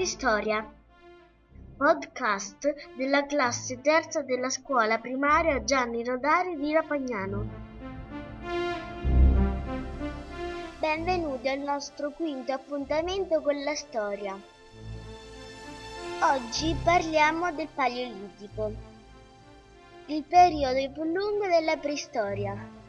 Preistoria, 0.00 0.66
podcast 1.76 2.74
della 2.96 3.26
classe 3.26 3.82
terza 3.82 4.22
della 4.22 4.48
scuola 4.48 4.96
primaria 4.96 5.62
Gianni 5.62 6.02
Rodari 6.02 6.56
di 6.56 6.72
Rapagnano. 6.72 7.46
Benvenuti 10.78 11.50
al 11.50 11.58
nostro 11.58 12.12
quinto 12.12 12.50
appuntamento 12.50 13.42
con 13.42 13.62
la 13.62 13.74
storia. 13.74 14.40
Oggi 16.22 16.74
parliamo 16.82 17.52
del 17.52 17.68
Paleolitico, 17.68 18.72
il 20.06 20.22
periodo 20.22 20.92
più 20.92 21.04
lungo 21.04 21.46
della 21.46 21.76
preistoria. 21.76 22.79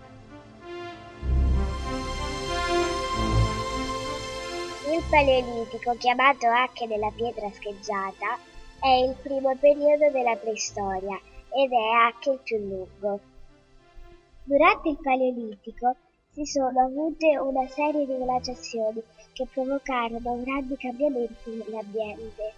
Il 4.92 5.02
Paleolitico, 5.10 5.96
chiamato 5.96 6.48
anche 6.48 6.86
della 6.86 7.10
pietra 7.16 7.50
scheggiata, 7.50 8.38
è 8.78 8.90
il 8.90 9.16
primo 9.22 9.56
periodo 9.56 10.10
della 10.12 10.36
preistoria 10.36 11.18
ed 11.48 11.72
è 11.72 11.88
anche 11.96 12.32
il 12.32 12.40
più 12.44 12.58
lungo. 12.58 13.22
Durante 14.44 14.90
il 14.90 14.98
Paleolitico 15.02 15.96
si 16.32 16.46
sono 16.46 16.82
avute 16.82 17.38
una 17.38 17.66
serie 17.70 18.06
di 18.06 18.18
glaciazioni 18.18 19.02
che 19.32 19.48
provocarono 19.54 20.42
grandi 20.44 20.76
cambiamenti 20.76 21.52
nell'ambiente. 21.52 22.54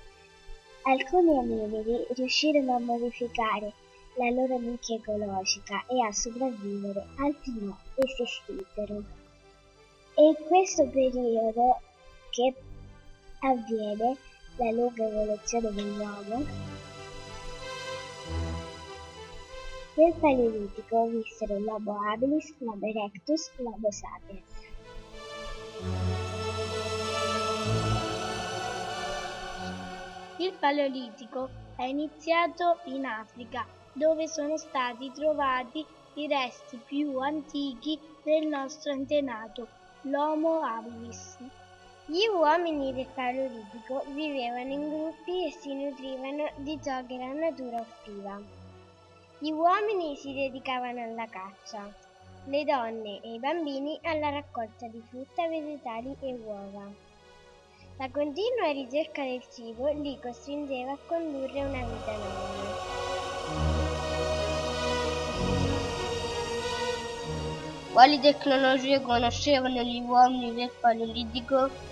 Alcuni 0.86 1.38
ominidi 1.38 2.04
riuscirono 2.16 2.78
a 2.78 2.80
modificare 2.80 3.74
la 4.16 4.32
loro 4.32 4.58
nicchia 4.58 4.96
ecologica 4.96 5.86
e 5.88 6.04
a 6.04 6.12
sopravvivere, 6.12 7.06
altri 7.20 7.54
no 7.60 7.78
e. 7.94 9.04
È 10.16 10.22
in 10.22 10.36
questo 10.48 10.88
periodo 10.88 11.78
che 12.34 12.52
avviene 13.42 14.18
la 14.56 14.72
lunga 14.72 15.06
evoluzione 15.06 15.72
dell'uomo. 15.72 16.46
Nel 19.96 20.14
Paleolitico 20.20 21.06
vissero 21.10 21.60
l'Homo 21.60 21.96
habilis, 22.10 22.56
l'Homo 22.58 22.88
erectus, 22.88 23.52
l'Homo 23.58 23.92
sapiens. 23.92 24.62
Il 30.38 30.54
Paleolitico 30.60 31.50
è 31.76 31.84
iniziato 31.84 32.80
in 32.86 33.06
Africa, 33.06 33.68
dove 33.94 34.28
sono 34.28 34.58
stati 34.58 35.12
trovati 35.12 35.86
i 36.16 36.28
resti 36.28 36.78
più 36.84 37.20
antichi 37.20 38.00
del 38.24 38.48
nostro 38.48 38.92
antenato, 38.92 39.68
l'Homo 40.02 40.62
habilis. 40.62 41.38
Gli 42.06 42.28
uomini 42.28 42.94
del 42.94 43.08
Paleolitico 43.14 44.04
vivevano 44.10 44.74
in 44.74 44.90
gruppi 44.90 45.48
e 45.48 45.52
si 45.52 45.74
nutrivano 45.74 46.52
di 46.58 46.78
ciò 46.84 47.02
che 47.06 47.18
la 47.18 47.32
natura 47.32 47.80
offriva. 47.80 48.42
Gli 49.40 49.52
uomini 49.52 50.18
si 50.18 50.34
dedicavano 50.34 51.02
alla 51.02 51.28
caccia, 51.28 51.90
le 52.48 52.66
donne 52.66 53.22
e 53.22 53.34
i 53.36 53.40
bambini 53.40 53.98
alla 54.04 54.32
raccolta 54.32 54.86
di 54.88 55.02
frutta, 55.10 55.48
vegetali 55.48 56.14
e 56.20 56.34
uova. 56.34 56.92
La 57.98 58.10
continua 58.10 58.72
ricerca 58.74 59.24
del 59.24 59.44
cibo 59.50 59.88
li 59.94 60.20
costringeva 60.22 60.92
a 60.92 60.98
condurre 61.08 61.64
una 61.64 61.86
vita 61.86 62.12
nomade. 62.12 62.92
Quali 67.94 68.20
tecnologie 68.20 69.02
conoscevano 69.02 69.82
gli 69.84 70.02
uomini 70.02 70.54
del 70.54 70.72
Paleolitico? 70.82 71.92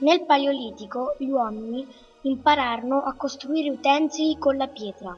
Nel 0.00 0.24
Paleolitico 0.24 1.14
gli 1.18 1.28
uomini 1.28 1.86
impararono 2.22 3.02
a 3.02 3.14
costruire 3.14 3.68
utensili 3.68 4.38
con 4.38 4.56
la 4.56 4.66
pietra. 4.66 5.14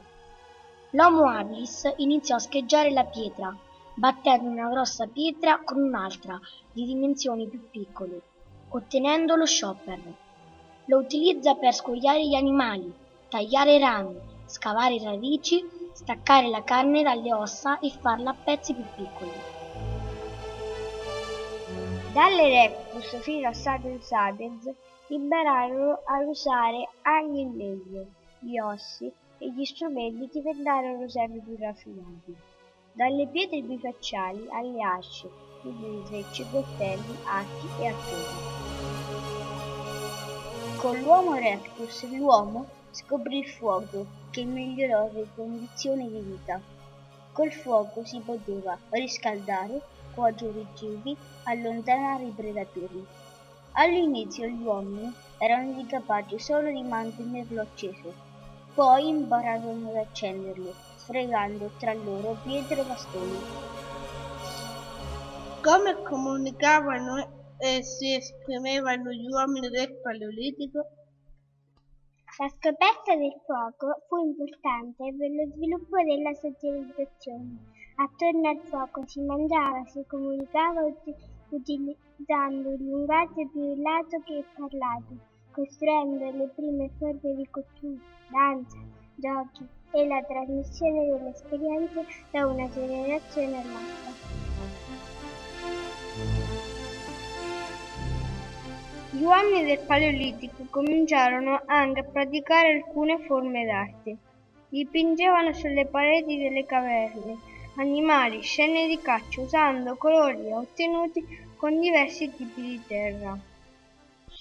L'Homo 0.91 1.29
habilis 1.29 1.89
iniziò 1.97 2.35
a 2.35 2.39
scheggiare 2.39 2.91
la 2.91 3.05
pietra, 3.05 3.55
battendo 3.95 4.49
una 4.49 4.67
grossa 4.67 5.07
pietra 5.07 5.61
con 5.63 5.81
un'altra 5.81 6.37
di 6.73 6.83
dimensioni 6.83 7.47
più 7.47 7.69
piccole, 7.69 8.21
ottenendo 8.71 9.37
lo 9.37 9.45
shopper. 9.45 10.01
Lo 10.87 10.97
utilizza 10.97 11.55
per 11.55 11.73
scogliare 11.73 12.27
gli 12.27 12.35
animali, 12.35 12.93
tagliare 13.29 13.79
rami, 13.79 14.19
scavare 14.47 15.01
radici, 15.01 15.63
staccare 15.93 16.49
la 16.49 16.61
carne 16.61 17.03
dalle 17.03 17.33
ossa 17.33 17.79
e 17.79 17.89
farla 17.89 18.31
a 18.31 18.35
pezzi 18.35 18.73
più 18.73 18.83
piccoli. 18.97 19.52
Dall'Erectus 22.13 23.19
fino 23.23 23.47
a 23.47 23.53
Sapiens 23.53 24.05
sapiens 24.05 24.69
impararono 25.07 26.03
a 26.05 26.19
usare 26.19 26.87
anche 27.01 27.39
il 27.39 27.55
legno, 27.57 28.05
gli 28.37 28.59
ossi 28.59 29.11
e 29.39 29.49
gli 29.51 29.65
strumenti 29.65 30.29
diventarono 30.31 31.09
sempre 31.09 31.39
più 31.39 31.57
raffinati. 31.59 32.35
Dalle 32.91 33.27
pietre 33.29 33.61
bifacciali 33.61 34.45
alle 34.51 34.83
asce, 34.83 35.27
quindi 35.61 35.87
intrecci, 35.87 36.45
coltelli, 36.51 37.17
archi 37.23 37.67
e 37.79 37.87
arcioni. 37.87 38.51
Con 40.77 41.01
l'Homo 41.01 41.33
erectus 41.33 42.07
l'uomo 42.11 42.67
scoprì 42.91 43.39
il 43.39 43.47
fuoco 43.47 44.05
che 44.29 44.43
migliorò 44.43 45.09
le 45.11 45.25
condizioni 45.33 46.07
di 46.11 46.19
vita. 46.19 46.61
Col 47.31 47.51
fuoco 47.51 48.05
si 48.05 48.19
poteva 48.19 48.77
riscaldare 48.91 49.81
cuocere 50.13 50.59
i 50.59 50.67
cibi, 50.73 51.15
allontanare 51.43 52.25
i 52.25 52.31
predatori. 52.31 53.05
All'inizio 53.73 54.45
gli 54.47 54.63
uomini 54.63 55.11
erano 55.37 55.85
capaci 55.87 56.39
solo 56.39 56.69
di 56.69 56.83
mantenerlo 56.83 57.61
acceso, 57.61 58.13
poi 58.73 59.07
impararono 59.07 59.89
ad 59.89 59.95
accenderlo, 59.95 60.73
sfregando 60.97 61.71
tra 61.77 61.93
loro 61.93 62.37
pietre 62.43 62.81
e 62.81 62.85
bastoni. 62.85 63.39
Come 65.61 66.01
comunicavano 66.03 67.55
e 67.57 67.83
si 67.83 68.15
esprimevano 68.15 69.11
gli 69.11 69.27
uomini 69.27 69.69
del 69.69 69.99
Paleolitico? 70.01 70.85
La 72.37 72.49
scoperta 72.49 73.15
del 73.15 73.39
fuoco 73.45 74.03
fu 74.07 74.17
importante 74.17 75.13
per 75.17 75.29
lo 75.29 75.45
sviluppo 75.53 75.97
della 76.03 76.33
socializzazione 76.33 77.72
Attorno 78.03 78.49
al 78.49 78.59
fuoco 78.65 79.07
si 79.07 79.21
mangiava, 79.21 79.85
si 79.85 80.03
comunicava 80.05 80.81
utilizzando 81.51 82.69
un 82.69 82.75
linguaggio 82.75 83.47
più 83.49 83.61
urlato 83.61 84.21
che 84.25 84.43
parlato, 84.57 85.15
costruendo 85.51 86.29
le 86.31 86.49
prime 86.53 86.89
forme 86.97 87.33
di 87.33 87.47
cottura, 87.49 88.01
danza, 88.29 88.77
giochi 89.15 89.65
e 89.93 90.05
la 90.05 90.21
trasmissione 90.21 91.05
delle 91.05 91.29
esperienze 91.29 92.05
da 92.31 92.45
una 92.45 92.67
generazione 92.71 93.61
all'altra. 93.61 94.11
Gli 99.11 99.23
uomini 99.23 99.63
del 99.63 99.79
Paleolitico 99.79 100.65
cominciarono 100.69 101.61
anche 101.67 102.01
a 102.01 102.03
praticare 102.03 102.73
alcune 102.73 103.19
forme 103.19 103.65
d'arte. 103.65 104.17
Dipingevano 104.67 105.53
sulle 105.53 105.85
pareti 105.85 106.37
delle 106.37 106.65
caverne, 106.65 107.51
animali, 107.75 108.41
scene 108.41 108.87
di 108.87 108.99
caccia 108.99 109.41
usando 109.41 109.95
colori 109.95 110.51
ottenuti 110.51 111.25
con 111.57 111.79
diversi 111.79 112.31
tipi 112.35 112.61
di 112.61 112.81
terra. 112.85 113.37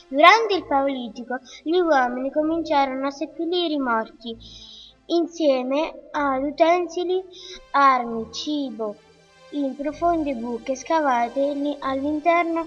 Durante 0.09 0.54
il 0.54 0.66
Paleolitico 0.66 1.38
gli 1.62 1.78
uomini 1.78 2.31
cominciarono 2.31 3.06
a 3.06 3.10
seppellire 3.10 3.75
i 3.75 3.78
morti 3.78 4.37
insieme 5.06 5.92
ad 6.10 6.42
utensili, 6.42 7.22
armi, 7.71 8.32
cibo 8.32 8.97
in 9.50 9.76
profonde 9.76 10.34
buche 10.34 10.75
scavate 10.75 11.77
all'interno 11.78 12.66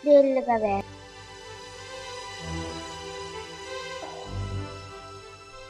delle 0.00 0.44
caverne. 0.44 0.92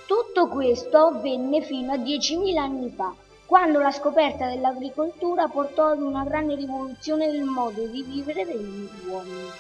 Tutto 0.07 0.49
questo 0.49 0.99
avvenne 0.99 1.63
fino 1.63 1.93
a 1.93 1.97
10.000 1.97 2.57
anni 2.59 2.91
fa 2.91 3.15
quando 3.47 3.79
la 3.79 3.91
scoperta 3.91 4.49
dell'agricoltura 4.49 5.49
portò 5.49 5.91
ad 5.91 6.01
una 6.01 6.25
grande 6.25 6.55
rivoluzione 6.55 7.31
del 7.31 7.45
modo 7.45 7.87
di 7.87 8.03
vivere 8.03 8.45
degli 8.45 8.89
uomini. 9.07 9.51